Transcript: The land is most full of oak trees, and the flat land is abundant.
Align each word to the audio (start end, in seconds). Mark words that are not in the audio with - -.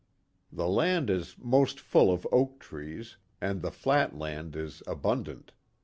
The 0.51 0.67
land 0.67 1.11
is 1.11 1.35
most 1.37 1.79
full 1.79 2.11
of 2.11 2.27
oak 2.31 2.59
trees, 2.59 3.17
and 3.39 3.61
the 3.61 3.69
flat 3.69 4.17
land 4.17 4.55
is 4.55 4.81
abundant. 4.87 5.51